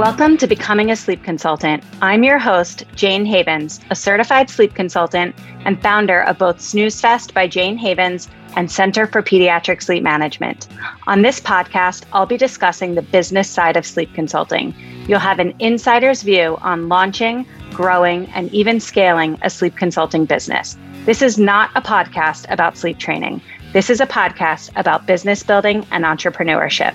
[0.00, 1.84] Welcome to Becoming a Sleep Consultant.
[2.00, 7.34] I'm your host, Jayne Havens, a certified sleep consultant and founder of both Snooze Fest
[7.34, 8.26] by Jayne Havens
[8.56, 10.68] and Center for Pediatric Sleep Management.
[11.06, 14.74] On this podcast, I'll be discussing the business side of sleep consulting.
[15.06, 20.78] You'll have an insider's view on launching, growing, and even scaling a sleep consulting business.
[21.04, 23.42] This is not a podcast about sleep training.
[23.74, 26.94] This is a podcast about business building and entrepreneurship.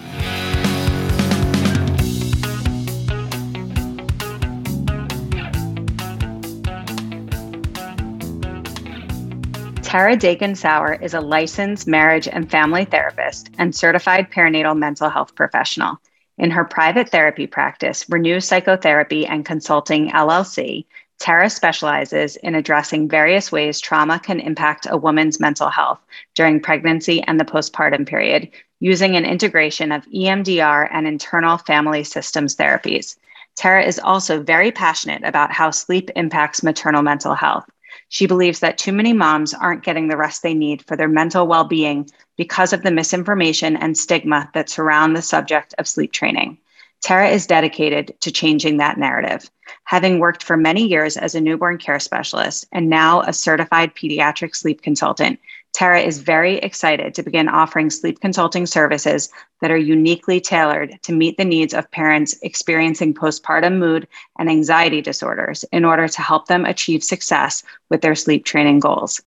[9.95, 15.34] Tara Dakin Sauer is a licensed marriage and family therapist and certified perinatal mental health
[15.35, 16.02] professional.
[16.38, 20.84] In her private therapy practice, Renew Psychotherapy and Consulting LLC,
[21.18, 26.02] Tara specializes in addressing various ways trauma can impact a woman's mental health
[26.34, 32.57] during pregnancy and the postpartum period, using an integration of EMDR and internal family systems
[32.57, 33.15] therapies.
[33.55, 37.63] Tara is also very passionate about how sleep impacts maternal mental health.
[38.10, 41.48] She believes that too many moms aren't getting the rest they need for their mental
[41.48, 46.57] well being because of the misinformation and stigma that surround the subject of sleep training.
[47.02, 49.49] Tara is dedicated to changing that narrative.
[49.84, 54.55] Having worked for many years as a newborn care specialist and now a certified pediatric
[54.55, 55.40] sleep consultant,
[55.76, 59.27] Tara is very excited to begin offering sleep consulting services
[59.59, 64.07] that are uniquely tailored to meet the needs of parents experiencing postpartum mood
[64.40, 69.22] and anxiety disorders in order to help them achieve success with their sleep training goals.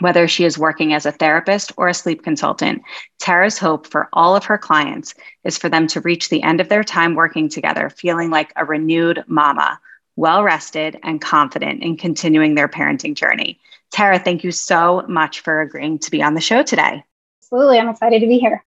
[0.00, 2.82] Whether she is working as a therapist or a sleep consultant,
[3.20, 6.68] Tara's hope for all of her clients is for them to reach the end of
[6.68, 9.78] their time working together feeling like a renewed mama,
[10.16, 13.60] well rested and confident in continuing their parenting journey.
[13.90, 17.02] Tara, thank you so much for agreeing to be on the show today.
[17.42, 17.78] Absolutely.
[17.78, 18.64] I'm excited to be here.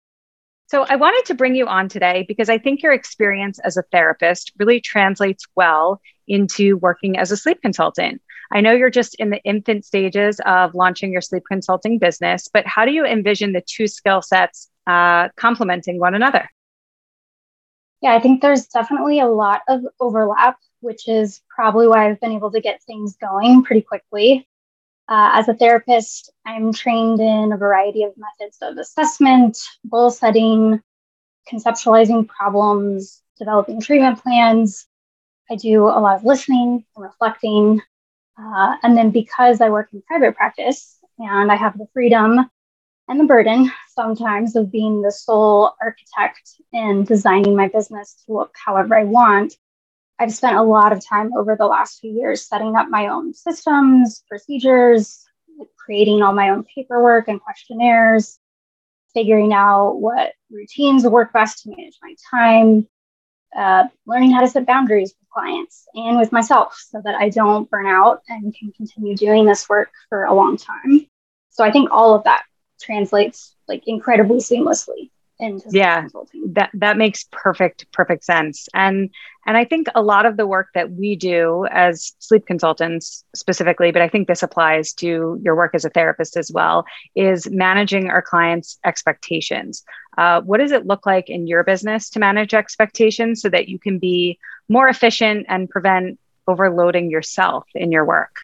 [0.68, 3.84] So, I wanted to bring you on today because I think your experience as a
[3.92, 8.22] therapist really translates well into working as a sleep consultant.
[8.52, 12.68] I know you're just in the infant stages of launching your sleep consulting business, but
[12.68, 16.50] how do you envision the two skill sets uh, complementing one another?
[18.02, 22.34] Yeah, I think there's definitely a lot of overlap, which is probably why I've been
[22.34, 24.47] able to get things going pretty quickly.
[25.09, 29.58] Uh, as a therapist, I'm trained in a variety of methods of assessment,
[29.90, 30.81] goal setting,
[31.52, 34.88] conceptualizing problems, developing treatment plans.
[35.52, 37.81] I do a lot of listening and reflecting.
[38.40, 42.50] Uh, and then because I work in private practice and I have the freedom
[43.08, 48.56] and the burden sometimes of being the sole architect in designing my business to look
[48.66, 49.56] however I want,
[50.19, 53.34] I've spent a lot of time over the last few years setting up my own
[53.34, 55.25] systems, procedures,
[55.78, 58.40] creating all my own paperwork and questionnaires,
[59.13, 62.88] figuring out what routines work best to manage my time,
[63.56, 67.69] uh, learning how to set boundaries with clients and with myself so that I don't
[67.69, 71.07] burn out and can continue doing this work for a long time.
[71.50, 72.44] So I think all of that
[72.81, 76.08] translates like incredibly seamlessly into yeah
[76.52, 78.68] that that makes perfect perfect sense.
[78.74, 79.10] And
[79.46, 83.92] and i think a lot of the work that we do as sleep consultants specifically
[83.92, 86.86] but i think this applies to your work as a therapist as well
[87.16, 89.84] is managing our clients expectations.
[90.18, 93.80] Uh, what does it look like in your business to manage expectations so that you
[93.80, 94.38] can be
[94.70, 98.44] more efficient and prevent overloading yourself in your work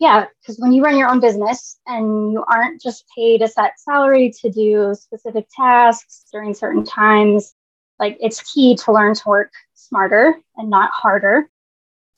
[0.00, 3.78] yeah, because when you run your own business and you aren't just paid a set
[3.78, 7.54] salary to do specific tasks during certain times,
[7.98, 11.50] like it's key to learn to work smarter and not harder.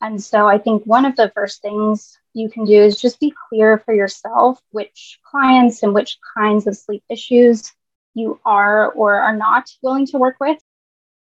[0.00, 3.34] And so I think one of the first things you can do is just be
[3.48, 7.72] clear for yourself which clients and which kinds of sleep issues
[8.14, 10.58] you are or are not willing to work with.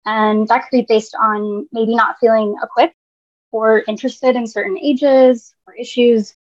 [0.05, 2.95] And that could be based on maybe not feeling equipped
[3.51, 6.33] or interested in certain ages or issues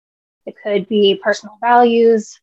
[0.46, 2.40] it could be personal values,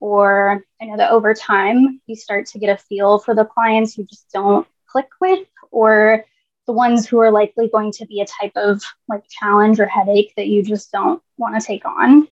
[0.00, 3.96] or I know that over time you start to get a feel for the clients
[3.96, 6.24] you just don't click with, or
[6.66, 10.32] the ones who are likely going to be a type of like challenge or headache
[10.36, 12.28] that you just don't want to take on.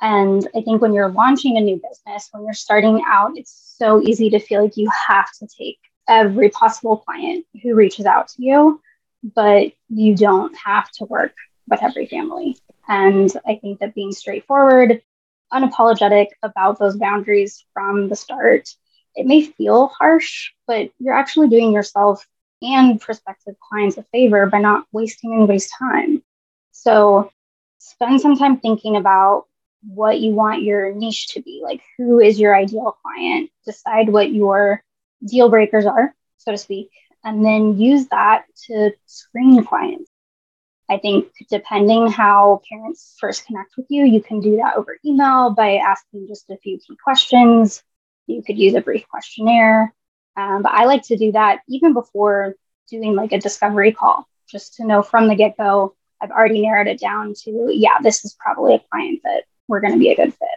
[0.00, 4.02] And I think when you're launching a new business, when you're starting out, it's so
[4.02, 5.78] easy to feel like you have to take
[6.08, 8.80] every possible client who reaches out to you,
[9.22, 11.32] but you don't have to work
[11.68, 12.56] with every family.
[12.88, 15.02] And I think that being straightforward,
[15.52, 18.68] unapologetic about those boundaries from the start,
[19.14, 22.26] it may feel harsh, but you're actually doing yourself
[22.62, 26.22] and prospective clients a favor by not wasting anybody's time.
[26.70, 27.30] So
[27.78, 29.46] spend some time thinking about
[29.84, 34.32] what you want your niche to be like who is your ideal client decide what
[34.32, 34.80] your
[35.26, 36.88] deal breakers are so to speak
[37.24, 40.11] and then use that to screen clients.
[40.92, 45.50] I think depending how parents first connect with you, you can do that over email
[45.50, 47.82] by asking just a few key questions.
[48.26, 49.94] You could use a brief questionnaire.
[50.36, 52.56] Um, but I like to do that even before
[52.90, 56.88] doing like a discovery call, just to know from the get go, I've already narrowed
[56.88, 60.16] it down to, yeah, this is probably a client that we're going to be a
[60.16, 60.51] good fit.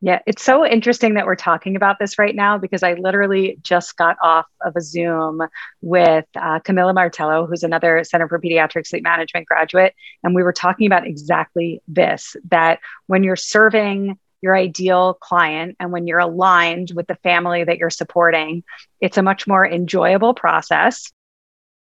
[0.00, 3.96] Yeah, it's so interesting that we're talking about this right now because I literally just
[3.96, 5.42] got off of a Zoom
[5.80, 9.94] with uh, Camilla Martello, who's another Center for Pediatric Sleep Management graduate.
[10.22, 12.78] And we were talking about exactly this that
[13.08, 17.90] when you're serving your ideal client and when you're aligned with the family that you're
[17.90, 18.62] supporting,
[19.00, 21.10] it's a much more enjoyable process.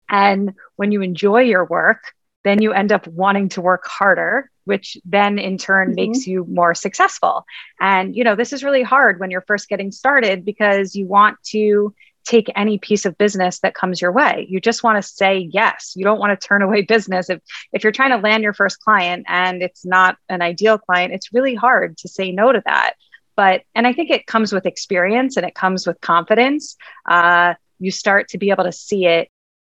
[0.08, 2.02] And when you enjoy your work,
[2.46, 5.94] then you end up wanting to work harder which then in turn mm-hmm.
[5.94, 7.46] makes you more successful.
[7.80, 11.42] And you know this is really hard when you're first getting started because you want
[11.50, 11.94] to
[12.26, 14.44] take any piece of business that comes your way.
[14.50, 15.92] You just want to say yes.
[15.94, 17.30] You don't want to turn away business.
[17.30, 17.40] If
[17.72, 21.32] if you're trying to land your first client and it's not an ideal client it's
[21.32, 22.94] really hard to say no to that.
[23.36, 26.76] But and i think it comes with experience and it comes with confidence.
[27.08, 29.28] Uh, you start to be able to see it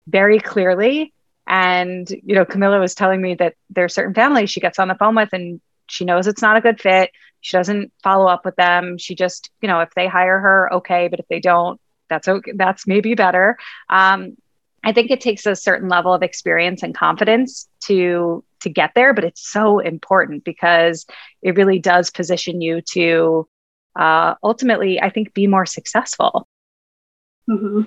[0.07, 1.13] very clearly
[1.47, 4.87] and, you know, Camilla was telling me that there are certain families she gets on
[4.87, 7.11] the phone with and she knows it's not a good fit.
[7.41, 8.97] She doesn't follow up with them.
[8.97, 11.07] She just, you know, if they hire her, okay.
[11.07, 11.79] But if they don't,
[12.09, 12.51] that's okay.
[12.55, 13.57] That's maybe better.
[13.89, 14.35] Um,
[14.83, 19.13] I think it takes a certain level of experience and confidence to to get there,
[19.13, 21.05] but it's so important because
[21.41, 23.47] it really does position you to
[23.97, 26.47] uh, ultimately, I think, be more successful.
[27.49, 27.83] Mm-hmm.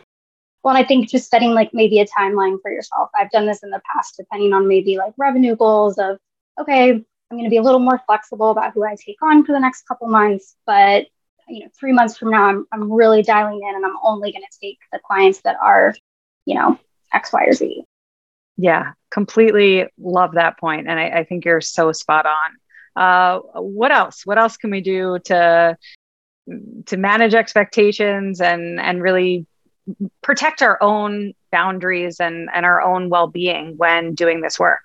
[0.63, 3.11] Well, I think just setting like maybe a timeline for yourself.
[3.15, 6.19] I've done this in the past, depending on maybe like revenue goals of,
[6.61, 9.53] okay, I'm going to be a little more flexible about who I take on for
[9.53, 10.57] the next couple months.
[10.67, 11.07] But,
[11.49, 14.43] you know, three months from now, I'm, I'm really dialing in and I'm only going
[14.43, 15.95] to take the clients that are,
[16.45, 16.79] you know,
[17.13, 17.85] X, Y, or Z.
[18.57, 20.89] Yeah, completely love that point.
[20.89, 23.03] And I, I think you're so spot on.
[23.03, 24.27] Uh, what else?
[24.27, 25.79] What else can we do to
[26.87, 29.47] to manage expectations and and really
[30.23, 34.81] protect our own boundaries and, and our own well-being when doing this work.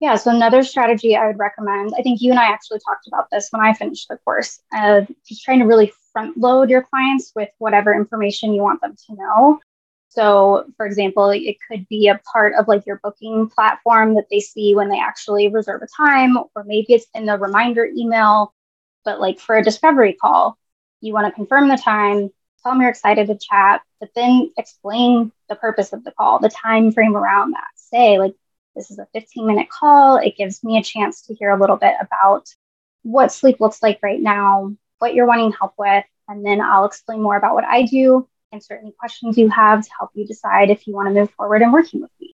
[0.00, 3.28] Yeah so another strategy i would recommend i think you and i actually talked about
[3.30, 7.32] this when i finished the course uh, just trying to really front load your clients
[7.34, 9.60] with whatever information you want them to know.
[10.08, 14.40] So for example it could be a part of like your booking platform that they
[14.40, 18.52] see when they actually reserve a time or maybe it's in the reminder email.
[19.04, 20.58] But like for a discovery call
[21.00, 22.30] you want to confirm the time
[22.62, 26.48] tell them you're excited to chat, but then explain the purpose of the call, the
[26.48, 27.68] time frame around that.
[27.76, 28.34] Say, like,
[28.74, 30.16] this is a 15 minute call.
[30.16, 32.48] It gives me a chance to hear a little bit about
[33.02, 37.20] what sleep looks like right now, what you're wanting help with, and then I'll explain
[37.20, 40.86] more about what I do, answer any questions you have to help you decide if
[40.86, 42.34] you want to move forward in working with me.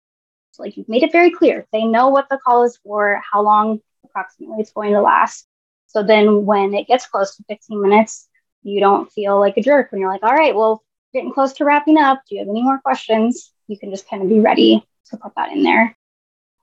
[0.52, 1.66] So, like, you've made it very clear.
[1.72, 5.46] They know what the call is for, how long approximately it's going to last.
[5.86, 8.28] So then when it gets close to 15 minutes,
[8.64, 10.82] you don't feel like a jerk when you're like, all right, well,
[11.12, 12.22] getting close to wrapping up.
[12.28, 13.52] Do you have any more questions?
[13.68, 15.96] You can just kind of be ready to put that in there.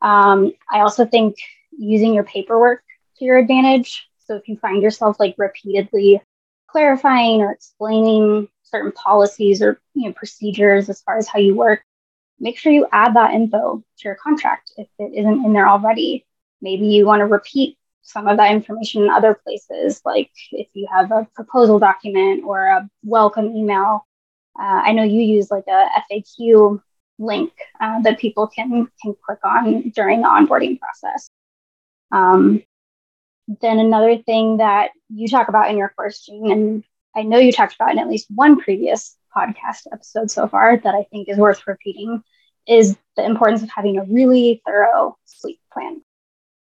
[0.02, 1.38] Um, I also think
[1.78, 2.84] using your paperwork
[3.18, 4.10] to your advantage.
[4.20, 6.22] So if you find yourself like repeatedly
[6.68, 11.84] clarifying or explaining certain policies or you know procedures as far as how you work,
[12.40, 16.26] make sure you add that info to your contract if it isn't in there already.
[16.62, 20.88] Maybe you want to repeat some of that information in other places, like if you
[20.92, 24.06] have a proposal document or a welcome email.
[24.60, 26.82] Uh, I know you use like a FAQ
[27.20, 31.30] link uh, that people can can click on during the onboarding process.
[32.12, 32.64] Um,
[33.62, 36.84] then another thing that you talk about in your course, Jean, and
[37.16, 40.96] I know you talked about in at least one previous podcast episode so far that
[40.96, 42.24] I think is worth repeating,
[42.68, 46.02] is the importance of having a really thorough sleep plan.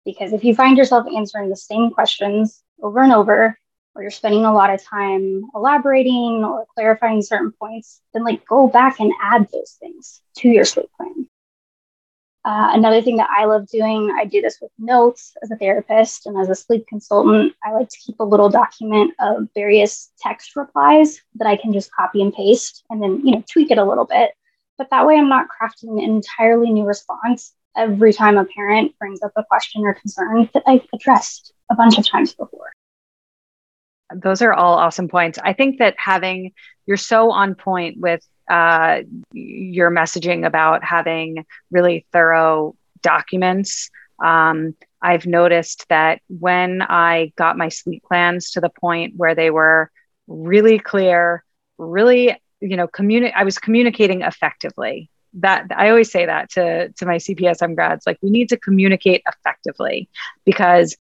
[0.05, 3.59] Because if you find yourself answering the same questions over and over,
[3.95, 8.69] or you're spending a lot of time elaborating or clarifying certain points, then like go
[8.69, 11.29] back and add those things to your sleep plan.
[12.45, 16.27] Uh, another thing that I love doing, I do this with notes as a therapist
[16.27, 17.55] and as a sleep consultant.
[17.65, 21.93] I like to keep a little document of various text replies that I can just
[21.93, 24.33] copy and paste and then, you know, tweak it a little bit.
[24.77, 29.23] But that way I'm not crafting an entirely new response every time a parent brings
[29.23, 32.73] up a question or concern that I've addressed a bunch of times before.
[34.15, 35.39] Those are all awesome points.
[35.43, 36.53] I think that having,
[36.87, 39.01] you're so on point with uh,
[39.33, 43.91] your messaging about having really thorough documents.
[44.23, 49.51] Um, I've noticed that when I got my sleep plans to the point where they
[49.51, 49.91] were
[50.27, 51.45] really clear,
[51.79, 55.11] really you know, communicate, I was communicating effectively.
[55.35, 59.23] That I always say that to, to my CPSM grads, like we need to communicate
[59.27, 60.09] effectively
[60.45, 60.97] because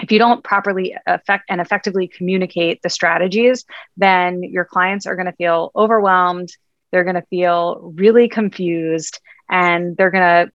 [0.00, 3.64] if you don't properly affect and effectively communicate the strategies,
[3.96, 6.50] then your clients are going to feel overwhelmed.
[6.92, 10.52] They're going to feel really confused and they're going to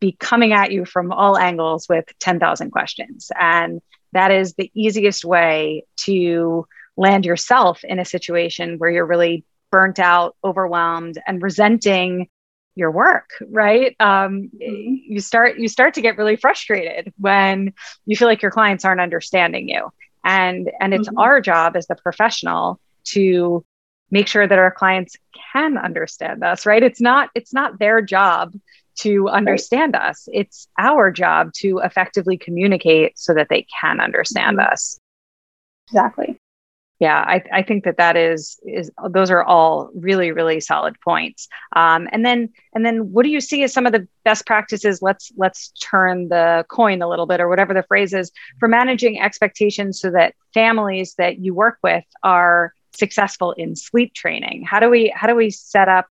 [0.00, 3.30] be coming at you from all angles with 10,000 questions.
[3.38, 3.80] And
[4.12, 6.66] that is the easiest way to
[6.96, 12.28] land yourself in a situation where you're really burnt out, overwhelmed, and resenting
[12.74, 14.94] your work right um, mm-hmm.
[15.06, 17.72] you start you start to get really frustrated when
[18.06, 19.90] you feel like your clients aren't understanding you
[20.24, 21.18] and and it's mm-hmm.
[21.18, 23.64] our job as the professional to
[24.10, 25.16] make sure that our clients
[25.52, 28.54] can understand us right it's not it's not their job
[28.94, 30.10] to understand right.
[30.10, 34.72] us it's our job to effectively communicate so that they can understand mm-hmm.
[34.72, 34.98] us
[35.88, 36.38] exactly
[37.02, 41.48] yeah I, I think that that is is those are all really really solid points.
[41.74, 45.02] Um, and then and then what do you see as some of the best practices?
[45.02, 48.30] Let's let's turn the coin a little bit or whatever the phrase is
[48.60, 54.62] for managing expectations so that families that you work with are successful in sleep training.
[54.62, 56.06] How do we how do we set up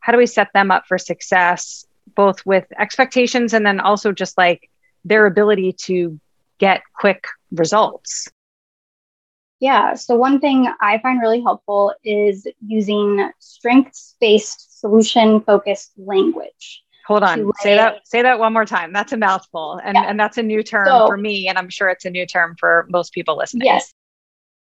[0.00, 1.86] how do we set them up for success
[2.16, 4.68] both with expectations and then also just like
[5.04, 6.18] their ability to
[6.58, 8.28] get quick results
[9.64, 9.94] yeah.
[9.94, 16.82] So, one thing I find really helpful is using strengths based solution focused language.
[17.06, 17.50] Hold on.
[17.60, 18.92] Say that say that one more time.
[18.92, 19.80] That's a mouthful.
[19.82, 20.04] And, yeah.
[20.06, 21.48] and that's a new term so, for me.
[21.48, 23.64] And I'm sure it's a new term for most people listening.
[23.64, 23.94] Yes.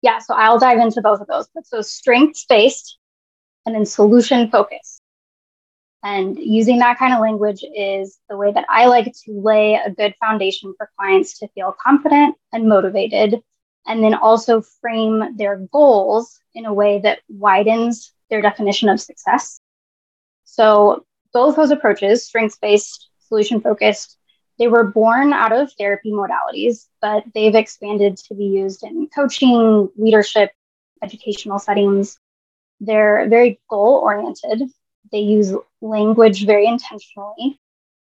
[0.02, 0.20] Yeah.
[0.20, 1.48] So I'll dive into both of those.
[1.56, 2.98] But so strengths based
[3.66, 5.02] and then solution focused.
[6.04, 9.92] And using that kind of language is the way that I like to lay a
[9.92, 13.42] good foundation for clients to feel confident and motivated
[13.90, 19.60] and then also frame their goals in a way that widens their definition of success.
[20.46, 24.18] So, both those approaches, strengths based, solution focused,
[24.60, 29.90] they were born out of therapy modalities, but they've expanded to be used in coaching,
[29.98, 30.52] leadership,
[31.02, 32.20] educational settings.
[32.80, 34.70] They're very goal oriented.
[35.12, 37.60] They use language very intentionally.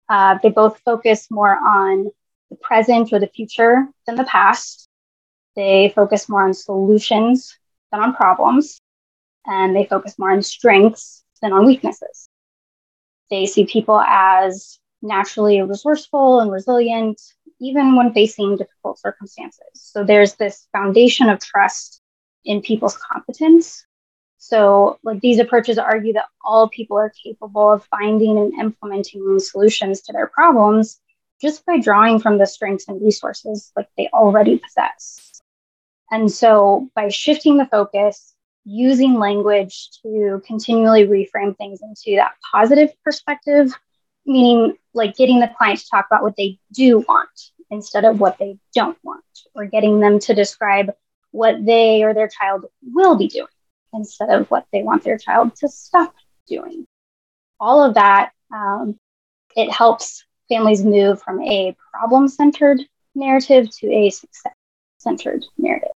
[0.09, 2.11] Uh, they both focus more on
[2.51, 4.84] the present or the future than the past.
[5.57, 7.57] They focus more on solutions
[7.93, 8.81] than on problems,
[9.47, 12.29] and they focus more on strengths than on weaknesses.
[13.31, 17.21] They see people as naturally resourceful and resilient,
[17.61, 19.67] even when facing difficult circumstances.
[19.75, 22.01] So there's this foundation of trust
[22.45, 23.87] in people's competence.
[24.39, 30.03] So, like these approaches argue that all people are capable of finding and implementing solutions
[30.03, 31.01] to their problems
[31.41, 35.43] just by drawing from the strengths and resources like they already possess.
[36.15, 42.91] And so by shifting the focus, using language to continually reframe things into that positive
[43.03, 43.73] perspective,
[44.25, 48.39] meaning like getting the client to talk about what they do want instead of what
[48.39, 49.25] they don't want,
[49.57, 50.93] or getting them to describe
[51.33, 53.49] what they or their child will be doing
[53.93, 56.15] instead of what they want their child to stop
[56.47, 56.87] doing.
[57.59, 59.01] All of that, um,
[59.57, 62.83] it helps families move from a problem centered
[63.17, 64.55] narrative to a success
[64.99, 65.91] centered narrative.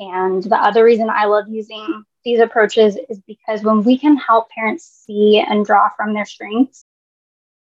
[0.00, 4.48] And the other reason I love using these approaches is because when we can help
[4.48, 6.86] parents see and draw from their strengths,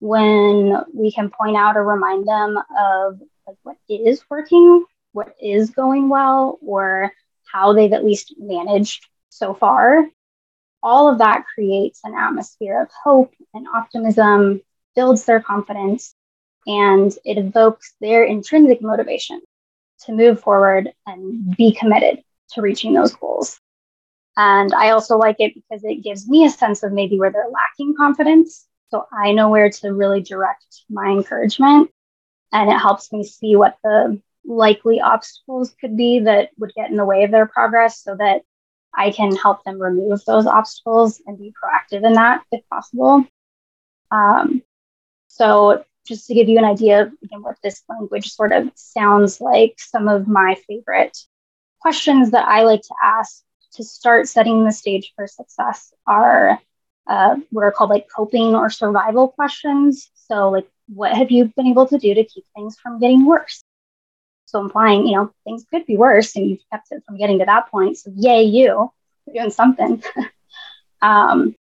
[0.00, 5.70] when we can point out or remind them of like what is working, what is
[5.70, 7.12] going well, or
[7.50, 10.04] how they've at least managed so far,
[10.82, 14.60] all of that creates an atmosphere of hope and optimism,
[14.96, 16.14] builds their confidence,
[16.66, 19.40] and it evokes their intrinsic motivation
[20.06, 23.60] to move forward and be committed to reaching those goals.
[24.36, 27.48] And I also like it because it gives me a sense of maybe where they're
[27.48, 28.66] lacking confidence.
[28.90, 31.90] So I know where to really direct my encouragement.
[32.52, 36.96] And it helps me see what the likely obstacles could be that would get in
[36.96, 38.42] the way of their progress so that
[38.94, 43.24] I can help them remove those obstacles and be proactive in that if possible.
[44.10, 44.62] Um,
[45.28, 49.74] so just to give you an idea of what this language sort of sounds like,
[49.78, 51.16] some of my favorite
[51.80, 53.42] questions that I like to ask
[53.74, 56.58] to start setting the stage for success are
[57.06, 60.10] uh, what are called like coping or survival questions.
[60.14, 63.62] So, like, what have you been able to do to keep things from getting worse?
[64.46, 67.44] So, implying, you know, things could be worse and you've kept it from getting to
[67.46, 67.98] that point.
[67.98, 68.90] So, yay, you,
[69.26, 70.02] you're doing something.
[71.02, 71.54] um,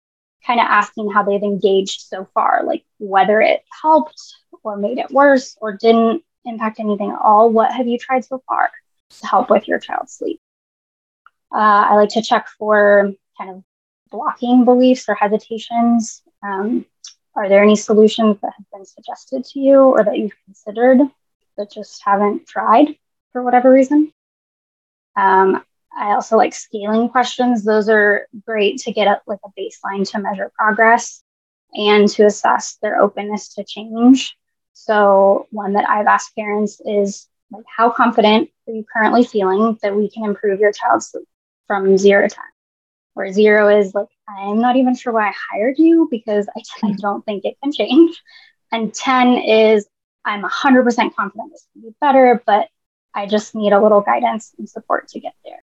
[0.45, 5.11] kind of asking how they've engaged so far, like whether it helped or made it
[5.11, 7.49] worse or didn't impact anything at all.
[7.49, 8.69] What have you tried so far
[9.09, 10.39] to help with your child's sleep?
[11.53, 13.63] Uh, I like to check for kind of
[14.13, 16.21] blocking beliefs or hesitations?
[16.41, 16.85] Um,
[17.35, 20.99] are there any solutions that have been suggested to you or that you've considered
[21.57, 22.95] but just haven't tried
[23.31, 24.13] for whatever reason?
[25.17, 25.63] Um,
[25.95, 27.63] I also like scaling questions.
[27.63, 31.23] Those are great to get a, like a baseline to measure progress
[31.73, 34.35] and to assess their openness to change.
[34.73, 39.95] So one that I've asked parents is like, how confident are you currently feeling that
[39.95, 41.27] we can improve your child's sleep
[41.67, 42.43] from zero to 10?
[43.13, 46.89] Where zero is like, I'm not even sure why I hired you because I, I
[46.89, 46.95] hmm.
[46.95, 48.19] don't think it can change.
[48.71, 49.87] And 10 is,
[50.25, 52.67] I'm 100% confident this can be better, but
[53.13, 55.63] I just need a little guidance and support to get there.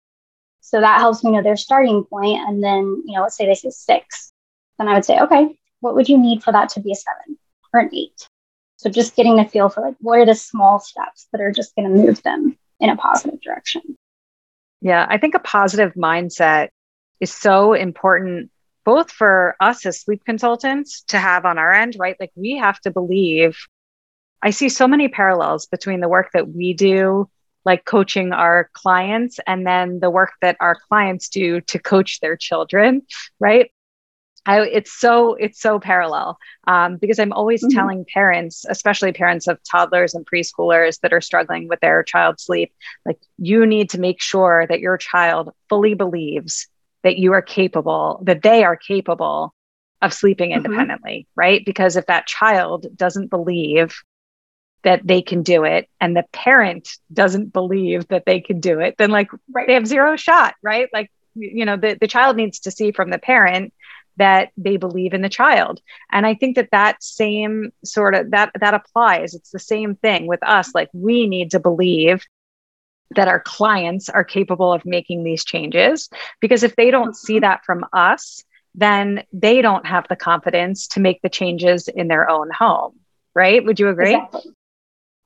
[0.69, 2.47] So that helps me know their starting point.
[2.47, 4.35] And then, you know, let's say they say six,
[4.79, 7.39] then I would say, okay, what would you need for that to be a seven
[7.73, 8.29] or an eight?
[8.77, 11.75] So just getting a feel for like what are the small steps that are just
[11.75, 13.97] going to move them in a positive direction.
[14.83, 16.69] Yeah, I think a positive mindset
[17.19, 18.51] is so important
[18.85, 22.17] both for us as sleep consultants to have on our end, right?
[22.21, 23.57] Like we have to believe.
[24.43, 27.31] I see so many parallels between the work that we do,
[27.65, 32.37] like coaching our clients, and then the work that our clients do to coach their
[32.37, 33.03] children,
[33.41, 33.71] right?
[34.47, 37.77] I, it's so it's so parallel um, because I'm always mm-hmm.
[37.77, 42.73] telling parents, especially parents of toddlers and preschoolers that are struggling with their child's sleep,
[43.05, 46.67] like you need to make sure that your child fully believes
[47.03, 49.55] that you are capable, that they are capable
[50.01, 50.65] of sleeping mm-hmm.
[50.65, 51.41] independently, mm-hmm.
[51.41, 51.65] right?
[51.67, 53.95] Because if that child doesn't believe
[54.85, 58.97] that they can do it and the parent doesn't believe that they can do it,
[58.99, 59.67] then like right.
[59.67, 60.89] they have zero shot, right?
[60.93, 63.73] Like you know the, the child needs to see from the parent
[64.17, 65.81] that they believe in the child
[66.11, 70.27] and i think that that same sort of that that applies it's the same thing
[70.27, 72.25] with us like we need to believe
[73.15, 76.11] that our clients are capable of making these changes
[76.41, 78.43] because if they don't see that from us
[78.75, 82.99] then they don't have the confidence to make the changes in their own home
[83.35, 84.53] right would you agree exactly.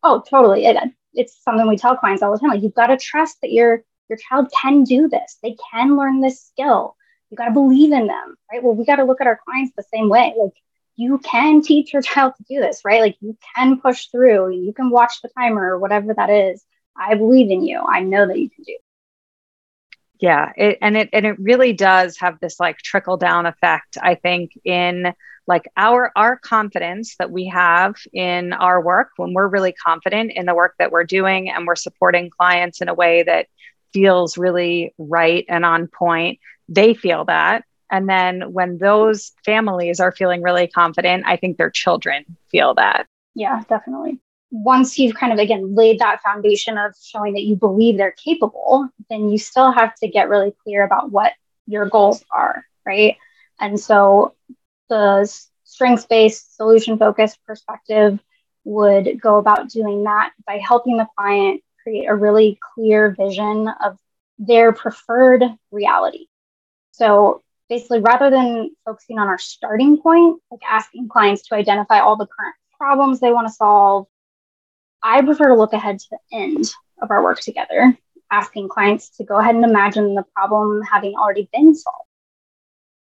[0.03, 0.77] Oh totally it,
[1.15, 3.85] it's something we tell clients all the time like you've got to trust that your
[4.09, 6.97] your child can do this they can learn this skill
[7.33, 8.63] you got to believe in them, right?
[8.63, 10.35] Well, we got to look at our clients the same way.
[10.39, 10.53] Like
[10.97, 13.01] you can teach your child to do this, right?
[13.01, 16.63] Like you can push through, you can watch the timer or whatever that is.
[16.95, 17.81] I believe in you.
[17.81, 18.77] I know that you can do.
[20.21, 23.97] Yeah, it, and it and it really does have this like trickle down effect.
[24.01, 25.15] I think in
[25.53, 30.47] like our our confidence that we have in our work when we're really confident in
[30.47, 33.49] the work that we're doing and we're supporting clients in a way that
[33.93, 36.39] feels really right and on point
[36.71, 37.65] they feel that.
[37.91, 43.07] And then when those families are feeling really confident, I think their children feel that.
[43.35, 44.21] Yeah, definitely.
[44.51, 48.89] Once you've kind of again laid that foundation of showing that you believe they're capable,
[49.11, 51.35] then you still have to get really clear about what
[51.67, 53.19] your goals are, right?
[53.61, 54.35] And so
[54.93, 58.21] the strengths based, solution focused perspective
[58.65, 63.99] would go about doing that by helping the client create a really clear vision of
[64.39, 66.27] their preferred reality.
[66.91, 72.17] So basically, rather than focusing on our starting point, like asking clients to identify all
[72.17, 74.07] the current problems they want to solve,
[75.03, 77.97] I prefer to look ahead to the end of our work together,
[78.31, 82.09] asking clients to go ahead and imagine the problem having already been solved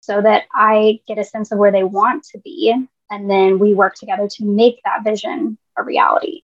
[0.00, 2.74] so that I get a sense of where they want to be.
[3.10, 6.42] And then we work together to make that vision a reality.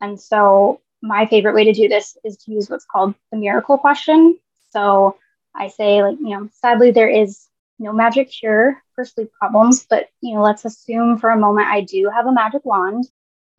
[0.00, 3.78] And so, my favorite way to do this is to use what's called the miracle
[3.78, 4.38] question.
[4.70, 5.16] So,
[5.54, 7.46] I say, like, you know, sadly, there is
[7.78, 11.82] no magic cure for sleep problems, but, you know, let's assume for a moment I
[11.82, 13.04] do have a magic wand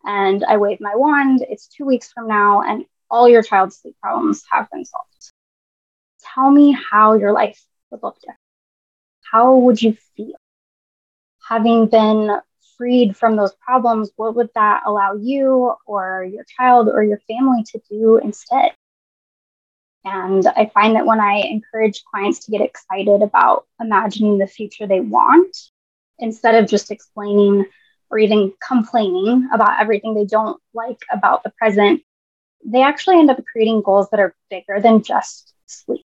[0.06, 1.46] and I wave my wand.
[1.50, 5.34] It's two weeks from now, and all your child's sleep problems have been solved.
[6.34, 8.40] Tell me how your life would look different.
[9.32, 10.36] How would you feel?
[11.48, 12.40] Having been
[12.78, 17.64] freed from those problems, what would that allow you or your child or your family
[17.64, 18.72] to do instead?
[20.06, 24.88] And I find that when I encourage clients to get excited about imagining the future
[24.88, 25.56] they want,
[26.20, 27.66] instead of just explaining
[28.10, 32.02] or even complaining about everything they don't like about the present,
[32.66, 36.06] they actually end up creating goals that are bigger than just sleep.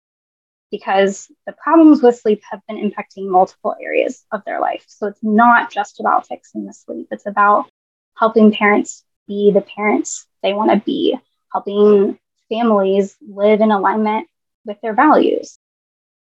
[0.71, 4.85] Because the problems with sleep have been impacting multiple areas of their life.
[4.87, 7.69] So it's not just about fixing the sleep, it's about
[8.17, 11.19] helping parents be the parents they want to be,
[11.53, 14.29] helping families live in alignment
[14.65, 15.59] with their values.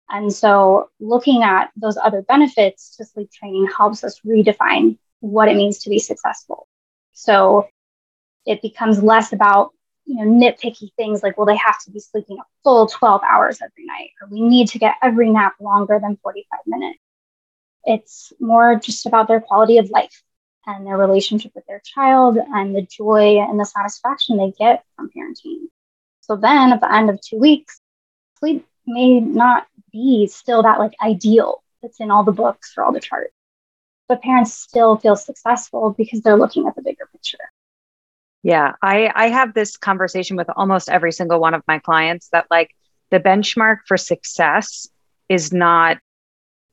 [0.08, 5.56] And so, looking at those other benefits to sleep training helps us redefine what it
[5.56, 6.68] means to be successful.
[7.12, 7.68] So,
[8.46, 9.72] it becomes less about
[10.06, 13.60] you know, nitpicky things like, well, they have to be sleeping a full 12 hours
[13.62, 16.98] every night, or we need to get every nap longer than 45 minutes.
[17.84, 20.22] It's more just about their quality of life
[20.66, 25.10] and their relationship with their child and the joy and the satisfaction they get from
[25.10, 25.66] parenting.
[26.20, 27.80] So then at the end of two weeks,
[28.38, 32.92] sleep may not be still that like ideal that's in all the books or all
[32.92, 33.34] the charts,
[34.08, 37.38] but parents still feel successful because they're looking at the bigger picture.
[38.44, 42.46] Yeah, I, I have this conversation with almost every single one of my clients that
[42.50, 42.76] like
[43.10, 44.86] the benchmark for success
[45.30, 45.96] is not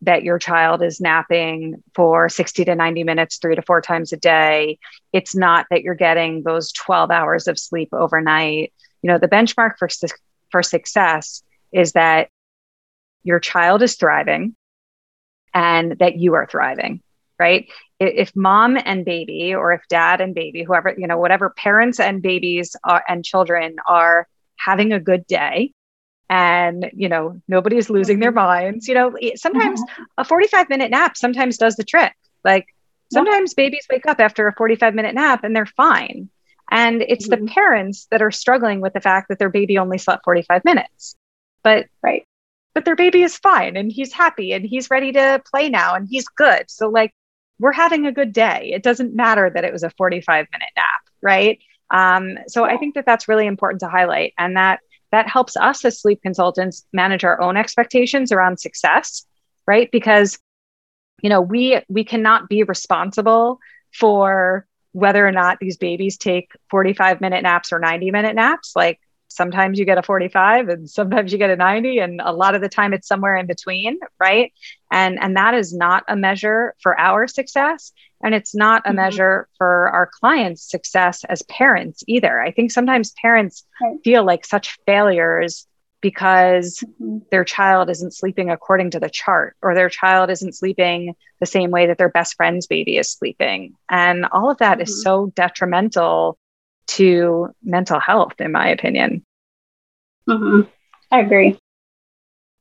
[0.02, 4.18] that your child is napping for 60 to 90 minutes, three to four times a
[4.18, 4.80] day.
[5.14, 8.74] It's not that you're getting those 12 hours of sleep overnight.
[9.02, 10.08] You know, the benchmark for, su-
[10.52, 12.28] for success is that
[13.24, 14.58] your child is thriving
[15.54, 17.02] and that you are thriving,
[17.40, 17.70] right?
[18.02, 22.22] If mom and baby, or if dad and baby, whoever, you know, whatever parents and
[22.22, 25.74] babies are, and children are having a good day,
[26.32, 28.48] and you know nobody's losing their mm-hmm.
[28.48, 30.04] minds you know sometimes mm-hmm.
[30.18, 32.14] a 45 minute nap sometimes does the trick
[32.46, 32.74] like
[33.12, 36.30] sometimes babies wake up after a 45 minute nap and they're fine
[36.72, 37.46] and it's mm-hmm.
[37.46, 41.16] the parents that are struggling with the fact that their baby only slept 45 minutes
[41.64, 42.26] but right
[42.74, 46.08] but their baby is fine and he's happy and he's ready to play now and
[46.10, 47.14] he's good so like
[47.62, 48.72] we're having a good day.
[48.74, 50.88] It doesn't matter that it was a 45 minute nap
[51.24, 51.60] right?
[51.92, 54.80] Um, so i think that that's really important to highlight and that
[55.12, 59.26] that helps us as sleep consultants manage our own expectations around success
[59.68, 59.90] right?
[59.92, 60.40] Because
[61.22, 63.60] you know we we cannot be responsible
[63.94, 68.74] for whether or not these babies take 45 minute naps or 90 minute naps.
[68.76, 69.00] Like
[69.36, 72.62] sometimes you get a 45 and sometimes you get a 90 and a lot of
[72.62, 74.54] the time it's somewhere in between right
[74.92, 77.92] and and that is not a measure for our success
[78.24, 78.98] and it's not a mm-hmm.
[78.98, 83.98] measure for our clients success as parents either i think sometimes parents right.
[84.04, 85.68] feel like such failures
[86.02, 87.20] because mm-hmm.
[87.30, 91.72] their child isn't sleeping according to the chart or their child isn't sleeping the same
[91.72, 94.84] way that their best friend's baby is sleeping and all of that mm-hmm.
[94.84, 96.38] is so detrimental
[96.88, 99.26] to mental health, in my opinion.
[100.28, 100.70] Mm-hmm.
[101.12, 101.60] I agree.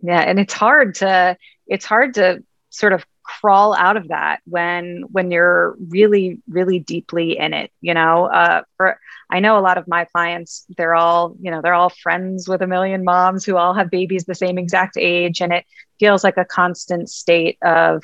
[0.01, 5.05] Yeah, and it's hard to it's hard to sort of crawl out of that when
[5.13, 8.99] when you're really really deeply in it you know uh for
[9.31, 12.61] i know a lot of my clients they're all you know they're all friends with
[12.61, 15.65] a million moms who all have babies the same exact age and it
[16.01, 18.03] feels like a constant state of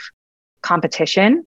[0.62, 1.44] competition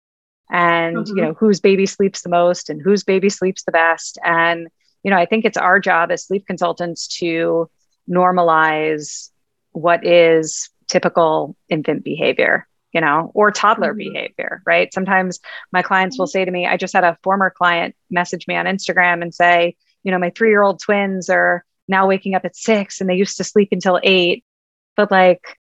[0.50, 1.18] and mm-hmm.
[1.18, 4.68] you know whose baby sleeps the most and whose baby sleeps the best and
[5.04, 7.70] you know i think it's our job as sleep consultants to
[8.10, 9.30] normalize
[9.72, 14.14] what is typical infant behavior you know or toddler mm-hmm.
[14.14, 15.40] behavior right sometimes
[15.72, 16.32] my clients will mm-hmm.
[16.32, 19.76] say to me i just had a former client message me on instagram and say
[20.04, 23.16] you know my 3 year old twins are now waking up at 6 and they
[23.16, 24.44] used to sleep until 8
[24.96, 25.59] but like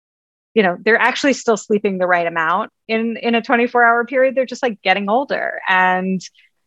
[0.55, 4.35] you know they're actually still sleeping the right amount in in a 24 hour period.
[4.35, 6.21] They're just like getting older and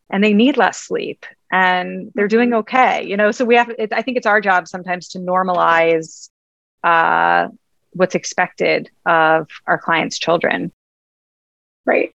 [0.09, 2.59] and they need less sleep and they're doing mm-hmm.
[2.59, 3.31] okay you know?
[3.31, 6.29] So we have it, i think it's our job sometimes to normalize
[6.83, 7.47] uh,
[7.93, 10.71] what's expected of our clients children.
[11.85, 12.11] Right.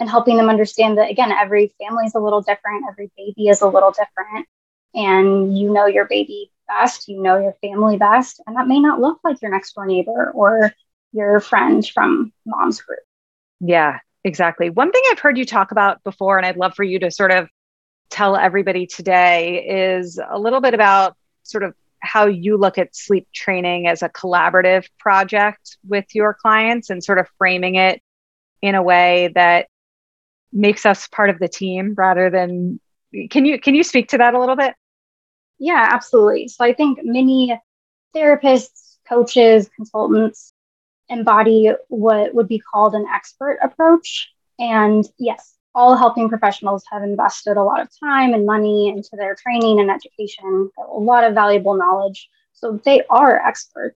[0.00, 3.60] And helping them understand that again every family is a little different every baby is
[3.60, 4.46] a little different
[4.94, 9.00] and you know your baby best, you know your family best, and that may not
[9.00, 10.72] look like your next door neighbor or
[11.12, 13.00] your friend from mom's group.
[13.60, 14.70] Yeah, exactly.
[14.70, 17.30] One thing I've heard you talk about before, and I'd love for you to sort
[17.30, 17.48] of
[18.10, 19.64] tell everybody today,
[19.98, 24.08] is a little bit about sort of how you look at sleep training as a
[24.08, 28.02] collaborative project with your clients and sort of framing it
[28.60, 29.68] in a way that
[30.52, 32.80] makes us part of the team rather than
[33.30, 34.74] can you can you speak to that a little bit
[35.62, 36.48] yeah, absolutely.
[36.48, 37.56] So I think many
[38.16, 40.52] therapists, coaches, consultants
[41.08, 44.32] embody what would be called an expert approach.
[44.58, 49.36] And yes, all helping professionals have invested a lot of time and money into their
[49.36, 52.28] training and education, a lot of valuable knowledge.
[52.54, 53.96] So they are experts.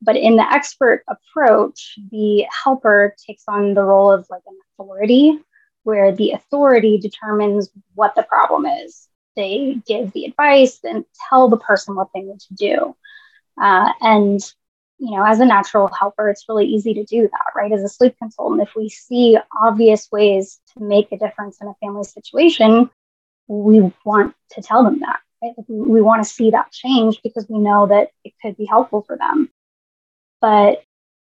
[0.00, 5.38] But in the expert approach, the helper takes on the role of like an authority,
[5.82, 11.56] where the authority determines what the problem is they give the advice and tell the
[11.56, 12.96] person what they need to do.
[13.60, 14.40] Uh, and
[14.98, 17.72] you know, as a natural helper, it's really easy to do that, right?
[17.72, 21.74] As a sleep consultant, if we see obvious ways to make a difference in a
[21.74, 22.88] family situation,
[23.48, 25.20] we want to tell them that.
[25.42, 25.52] Right?
[25.68, 29.16] We want to see that change because we know that it could be helpful for
[29.16, 29.50] them.
[30.40, 30.82] But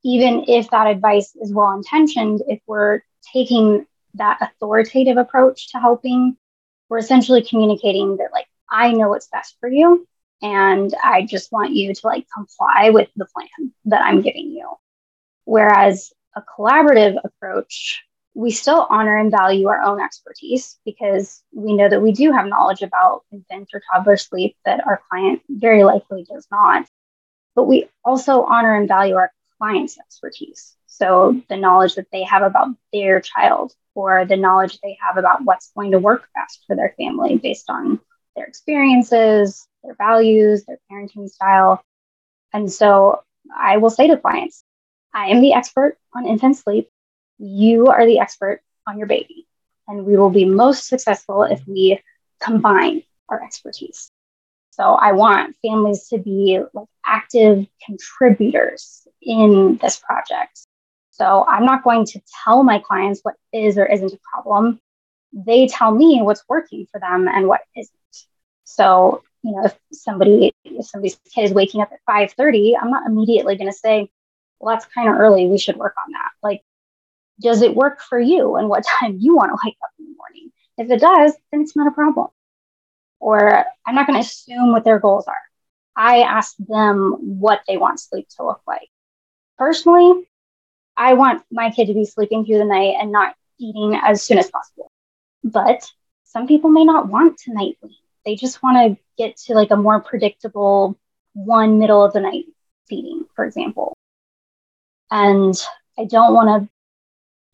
[0.03, 3.85] even if that advice is well intentioned, if we're taking
[4.15, 6.35] that authoritative approach to helping
[6.91, 10.05] we're essentially communicating that like I know what's best for you.
[10.41, 14.69] And I just want you to like comply with the plan that I'm giving you.
[15.45, 21.87] Whereas a collaborative approach, we still honor and value our own expertise because we know
[21.87, 26.25] that we do have knowledge about infant or toddler sleep that our client very likely
[26.25, 26.85] does not.
[27.55, 30.75] But we also honor and value our client's expertise.
[30.93, 35.43] So the knowledge that they have about their child or the knowledge they have about
[35.45, 38.01] what's going to work best for their family based on
[38.35, 41.81] their experiences, their values, their parenting style.
[42.51, 43.23] And so
[43.57, 44.65] I will say to clients,
[45.13, 46.89] I am the expert on infant sleep.
[47.39, 49.47] You are the expert on your baby.
[49.87, 52.01] And we will be most successful if we
[52.41, 54.11] combine our expertise.
[54.71, 60.65] So I want families to be like active contributors in this project.
[61.21, 64.79] So I'm not going to tell my clients what is or isn't a problem.
[65.31, 67.93] They tell me what's working for them and what isn't.
[68.63, 73.05] So, you know, if somebody if somebody's kid is waking up at 5:30, I'm not
[73.05, 74.09] immediately going to say,
[74.59, 75.45] well, that's kind of early.
[75.45, 76.31] We should work on that.
[76.41, 76.63] Like,
[77.39, 80.17] does it work for you and what time you want to wake up in the
[80.17, 80.51] morning?
[80.79, 82.29] If it does, then it's not a problem.
[83.19, 85.43] Or I'm not going to assume what their goals are.
[85.95, 88.89] I ask them what they want sleep to look like.
[89.59, 90.27] Personally,
[90.97, 94.37] I want my kid to be sleeping through the night and not eating as soon
[94.37, 94.91] as possible.
[95.43, 95.89] But
[96.23, 97.95] some people may not want to night wean.
[98.25, 100.97] They just want to get to like a more predictable
[101.33, 102.45] one middle of the night
[102.87, 103.93] feeding, for example.
[105.09, 105.55] And
[105.97, 106.69] I don't want to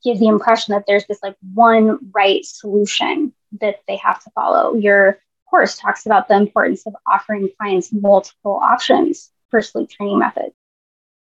[0.04, 4.76] give the impression that there's this like one right solution that they have to follow.
[4.76, 5.19] Your
[5.50, 10.54] course talks about the importance of offering clients multiple options for sleep training methods.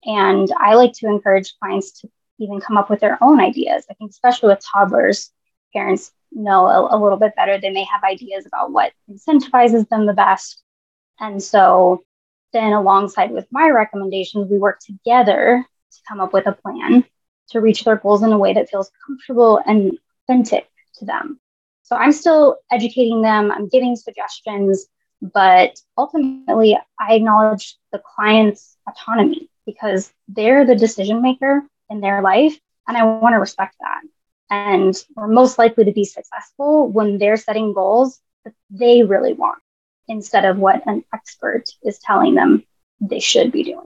[0.04, 3.84] And I like to encourage clients to even come up with their own ideas.
[3.90, 5.30] I think, especially with toddlers,
[5.74, 7.58] parents know a, a little bit better.
[7.58, 10.62] They may have ideas about what incentivizes them the best.
[11.18, 12.02] And so
[12.52, 17.04] then, alongside with my recommendations, we work together to come up with a plan
[17.50, 21.38] to reach their goals in a way that feels comfortable and authentic to them.
[21.82, 24.86] So I'm still educating them, I'm giving suggestions,
[25.20, 32.59] but ultimately I acknowledge the client's autonomy because they're the decision maker in their life.
[32.88, 34.03] And I want to respect that.
[34.51, 39.59] And we're most likely to be successful when they're setting goals that they really want
[40.09, 42.64] instead of what an expert is telling them
[43.01, 43.85] they should be doing.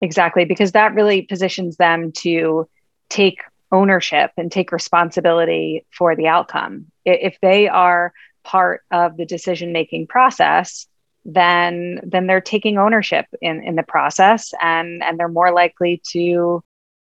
[0.00, 2.68] Exactly, because that really positions them to
[3.08, 6.86] take ownership and take responsibility for the outcome.
[7.04, 8.12] If they are
[8.44, 10.86] part of the decision making process,
[11.24, 16.62] then then they're taking ownership in, in the process and and they're more likely to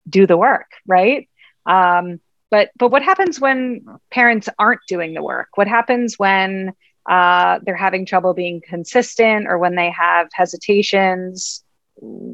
[0.09, 1.29] do the work, right?
[1.67, 5.49] Um, but but what happens when parents aren't doing the work?
[5.55, 6.73] What happens when
[7.09, 11.65] uh, they're having trouble being consistent or when they have hesitations?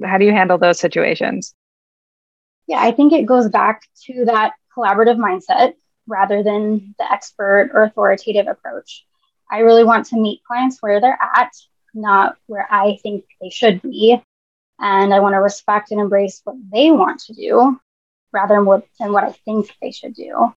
[0.05, 1.55] how do you handle those situations?
[2.67, 5.75] Yeah, I think it goes back to that collaborative mindset
[6.07, 9.05] rather than the expert or authoritative approach.
[9.51, 11.53] I really want to meet clients where they're at,
[11.95, 14.21] not where I think they should be.
[14.81, 17.81] And I want to respect and embrace what they want to do
[18.33, 20.53] rather than what, than what I think they should do.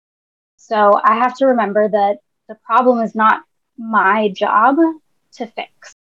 [0.57, 3.43] So I have to remember that the problem is not
[3.77, 4.77] my job
[5.33, 5.95] to fix.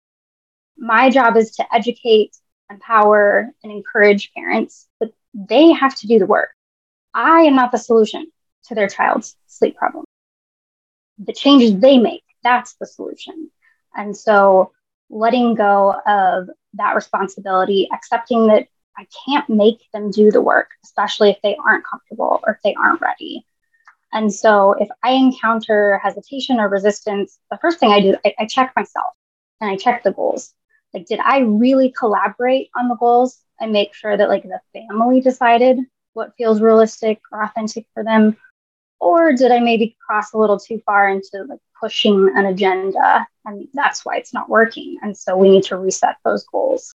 [0.77, 2.35] My job is to educate
[2.71, 6.49] empower, and encourage parents, but they have to do the work.
[7.13, 8.27] I am not the solution
[8.65, 10.05] to their child's sleep problem.
[11.19, 13.49] The changes they make, that's the solution.
[13.95, 14.71] And so
[15.09, 21.29] letting go of that responsibility, accepting that I can't make them do the work, especially
[21.29, 23.45] if they aren't comfortable or if they aren't ready.
[24.13, 28.45] And so if I encounter hesitation or resistance, the first thing I do, I, I
[28.45, 29.13] check myself
[29.61, 30.53] and I check the goals
[30.93, 35.21] like did i really collaborate on the goals and make sure that like the family
[35.21, 35.79] decided
[36.13, 38.35] what feels realistic or authentic for them
[39.01, 43.27] or did i maybe cross a little too far into like pushing an agenda?
[43.45, 44.97] And that's why it's not working.
[45.01, 46.93] And so we need to reset those goals.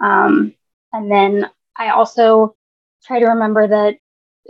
[0.00, 0.54] Um,
[0.92, 2.54] and then i also
[3.04, 3.96] try to remember that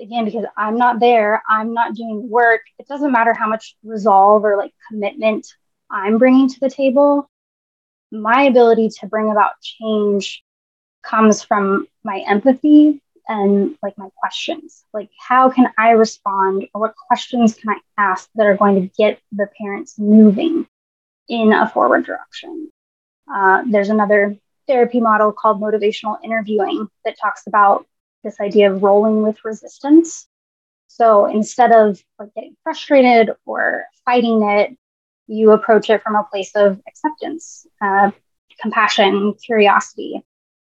[0.00, 4.44] again because i'm not there i'm not doing work it doesn't matter how much resolve
[4.44, 5.46] or like commitment
[5.90, 7.28] i'm bringing to the table
[8.10, 10.42] my ability to bring about change
[11.02, 14.84] comes from my empathy and like my questions.
[14.92, 18.94] Like how can i respond or what questions can i ask that are going to
[18.96, 20.66] get the parents moving
[21.28, 22.70] in a forward direction?
[23.32, 24.36] Uh, there's another
[24.66, 27.86] therapy model called motivational interviewing that talks about
[28.24, 30.26] this idea of rolling with resistance.
[30.88, 34.76] So instead of like getting frustrated or fighting it
[35.28, 38.10] you approach it from a place of acceptance, uh,
[38.60, 40.24] compassion, curiosity.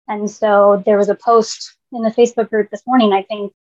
[0.07, 3.53] And so there was a post in the Facebook group this morning, I think.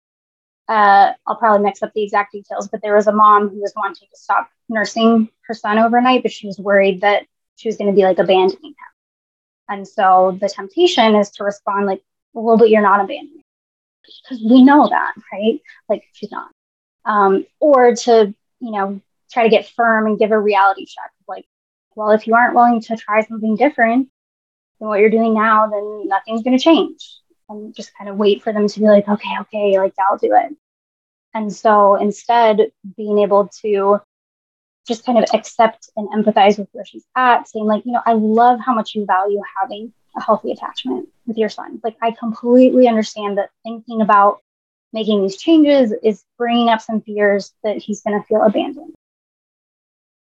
[0.69, 3.73] Uh, I'll probably mix up the exact details, but there was a mom who was
[3.75, 7.25] wanting to stop nursing her son overnight, but she was worried that
[7.57, 8.75] she was going to be like abandoning him.
[9.69, 12.03] And so the temptation is to respond like,
[12.35, 13.43] well, but you're not abandoning
[14.23, 15.61] because we know that, right?
[15.88, 16.51] Like she's not.
[17.05, 21.11] Um, or to, you know, try to get firm and give a reality check.
[21.27, 21.47] Like,
[21.95, 24.09] well, if you aren't willing to try something different
[24.79, 27.19] than what you're doing now, then nothing's going to change.
[27.49, 30.35] And just kind of wait for them to be like, okay, okay, like I'll do
[30.35, 30.55] it.
[31.35, 34.01] And so instead, being able to
[34.87, 38.15] just kind of accept and empathize with where she's at, saying, like, you know, I
[38.15, 41.81] love how much you value having a healthy attachment with your son.
[41.85, 44.41] Like, I completely understand that thinking about
[44.93, 48.95] making these changes is bringing up some fears that he's going to feel abandoned.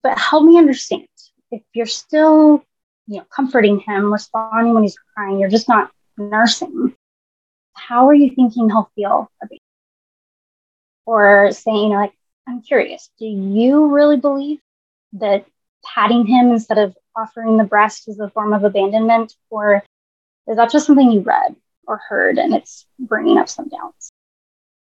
[0.02, 1.06] But help me understand
[1.50, 2.64] if you're still,
[3.06, 6.94] you know, comforting him, responding when he's crying, you're just not nursing.
[7.74, 9.60] How are you thinking he'll feel abandoned?
[11.06, 12.14] Or saying, you know, like,
[12.48, 14.60] I'm curious, do you really believe
[15.14, 15.46] that
[15.84, 19.34] patting him instead of offering the breast is a form of abandonment?
[19.50, 19.82] Or
[20.48, 21.56] is that just something you read
[21.86, 24.10] or heard and it's bringing up some doubts?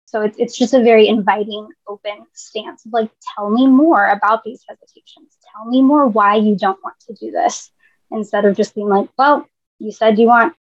[0.06, 4.42] So it's, it's just a very inviting, open stance of like, tell me more about
[4.42, 5.36] these hesitations.
[5.54, 7.70] Tell me more why you don't want to do this
[8.10, 9.46] instead of just being like, well,
[9.78, 10.54] you said you want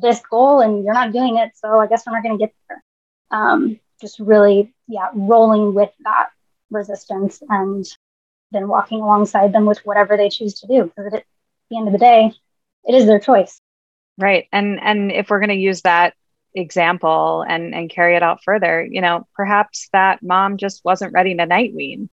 [0.00, 1.52] this goal and you're not doing it.
[1.56, 2.82] So I guess we're not going to get there.
[3.30, 6.30] Um, just really, yeah, rolling with that
[6.70, 7.84] resistance and
[8.52, 10.84] then walking alongside them with whatever they choose to do.
[10.84, 11.24] Because at
[11.70, 12.32] the end of the day,
[12.84, 13.60] it is their choice.
[14.18, 14.46] Right.
[14.52, 16.14] And and if we're going to use that
[16.56, 21.34] example and and carry it out further you know perhaps that mom just wasn't ready
[21.34, 22.08] to night wean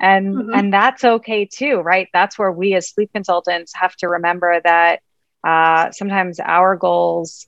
[0.00, 0.54] and mm-hmm.
[0.54, 5.00] and that's okay too right that's where we as sleep consultants have to remember that
[5.44, 7.46] uh, sometimes our goals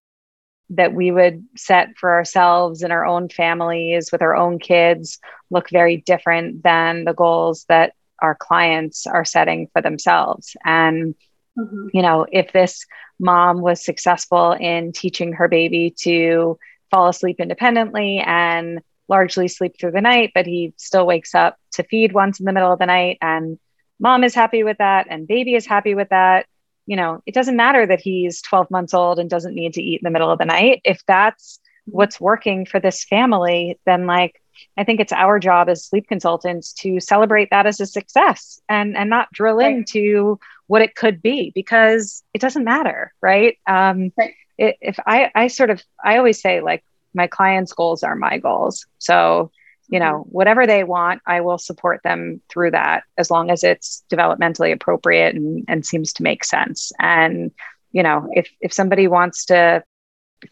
[0.70, 5.18] that we would set for ourselves and our own families with our own kids
[5.50, 11.14] look very different than the goals that our clients are setting for themselves and
[11.56, 11.88] mm-hmm.
[11.92, 12.84] you know if this
[13.18, 16.58] mom was successful in teaching her baby to
[16.90, 21.84] fall asleep independently and largely sleep through the night, but he still wakes up to
[21.84, 23.18] feed once in the middle of the night.
[23.20, 23.58] And
[24.00, 26.46] mom is happy with that, and baby is happy with that.
[26.86, 30.00] You know, it doesn't matter that he's 12 months old and doesn't need to eat
[30.00, 30.80] in the middle of the night.
[30.84, 34.40] If that's what's working for this family, then like,
[34.76, 38.96] I think it's our job as sleep consultants to celebrate that as a success and
[38.96, 39.76] and not drill right.
[39.76, 43.58] into what it could be because it doesn't matter, right?
[43.66, 44.34] Um, right.
[44.58, 46.82] It, if I, I sort of, I always say like
[47.14, 48.86] my clients' goals are my goals.
[48.98, 49.50] So,
[49.88, 50.30] you know, mm-hmm.
[50.30, 55.34] whatever they want, I will support them through that as long as it's developmentally appropriate
[55.34, 56.92] and, and seems to make sense.
[56.98, 57.52] And,
[57.92, 59.82] you know, if, if somebody wants to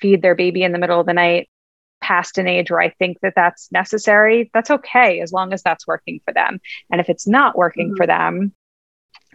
[0.01, 1.49] feed their baby in the middle of the night
[2.01, 5.87] past an age where I think that that's necessary, that's okay as long as that's
[5.87, 6.61] working for them.
[6.90, 7.97] And if it's not working mm-hmm.
[7.97, 8.55] for them,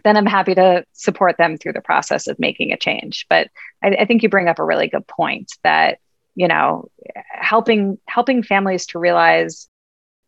[0.04, 3.26] then I'm happy to support them through the process of making a change.
[3.28, 3.48] But
[3.82, 5.98] I, I think you bring up a really good point that
[6.36, 6.88] you know
[7.32, 9.68] helping helping families to realize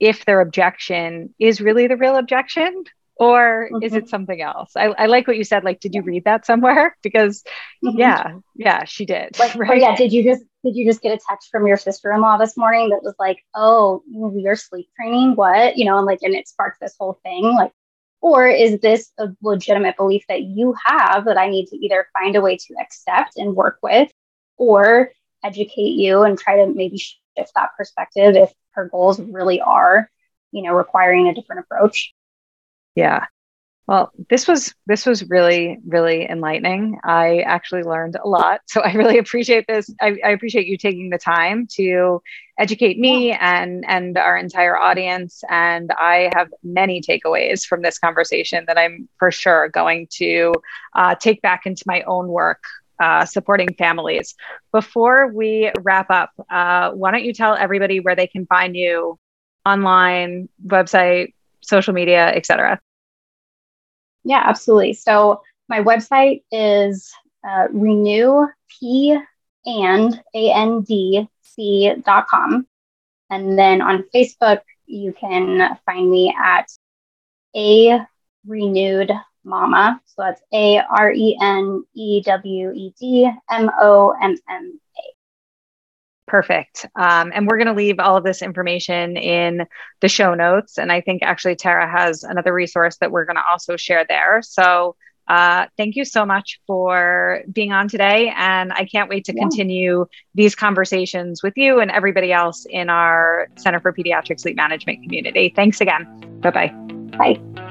[0.03, 2.83] if their objection is really the real objection
[3.15, 3.85] or mm-hmm.
[3.85, 4.09] is it mm-hmm.
[4.09, 7.45] something else I, I, like what you said like did you read that somewhere because
[7.85, 7.97] mm-hmm.
[7.97, 9.81] yeah yeah she did like, right?
[9.81, 12.89] yeah did you just did you just get a text from your sister-in-law this morning
[12.89, 14.03] that was like oh
[14.35, 17.71] you're sleep training what you know and like and it sparked this whole thing like
[18.21, 22.35] or is this a legitimate belief that you have that I need to either find
[22.35, 24.11] a way to accept and work with
[24.57, 25.11] or
[25.45, 30.11] educate you and try to maybe shift that perspective if her goals really are,
[30.51, 32.13] you know, requiring a different approach?
[32.95, 33.27] Yeah.
[33.89, 36.99] Well, this was this was really really enlightening.
[37.03, 39.93] I actually learned a lot, so I really appreciate this.
[40.01, 42.23] I, I appreciate you taking the time to
[42.59, 45.43] educate me and and our entire audience.
[45.51, 50.55] And I have many takeaways from this conversation that I'm for sure going to
[50.95, 52.63] uh, take back into my own work
[52.99, 54.35] uh, supporting families.
[54.73, 59.19] Before we wrap up, uh, why don't you tell everybody where they can find you
[59.65, 62.81] online, website, social media, etc.
[64.25, 64.95] Yeah, absolutely.
[64.95, 67.13] So my website is
[67.49, 69.19] uh, renew p
[69.65, 72.67] and a n d c dot com,
[73.31, 76.69] and then on Facebook you can find me at
[77.57, 78.01] a
[78.47, 79.11] renewed
[79.45, 80.01] momma.
[80.07, 85.03] So that's A R E N E W E D M O M M A.
[86.27, 86.87] Perfect.
[86.95, 89.67] Um, and we're going to leave all of this information in
[90.01, 90.79] the show notes.
[90.79, 94.41] And I think actually Tara has another resource that we're going to also share there.
[94.43, 94.97] So
[95.29, 98.33] uh, thank you so much for being on today.
[98.37, 99.43] And I can't wait to yeah.
[99.43, 105.03] continue these conversations with you and everybody else in our Center for Pediatric Sleep Management
[105.03, 105.53] community.
[105.55, 106.07] Thanks again.
[106.41, 106.69] Bye-bye.
[107.19, 107.62] Bye.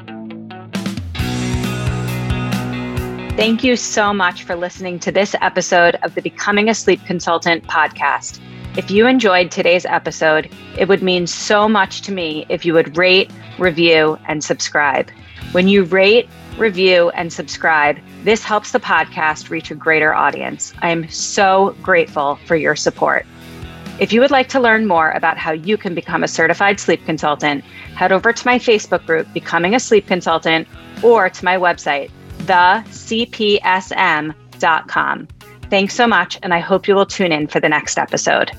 [3.42, 7.64] Thank you so much for listening to this episode of the Becoming a Sleep Consultant
[7.64, 8.40] podcast.
[8.78, 12.96] If you enjoyed today's episode, it would mean so much to me if you would
[12.96, 15.10] rate, review, and subscribe.
[15.54, 16.30] When you rate,
[16.60, 20.72] review, and subscribe, this helps the podcast reach a greater audience.
[20.84, 23.26] I am so grateful for your support.
[24.00, 27.04] If you would like to learn more about how you can become a certified sleep
[27.08, 27.64] consultant,
[27.96, 30.68] head over to my Facebook group, Becoming a Sleep Consultant,
[31.02, 32.12] or to my website,
[32.42, 34.38] thecpsm.com.
[35.70, 38.52] Thanks so much, and I hope you will tune in for the next episode.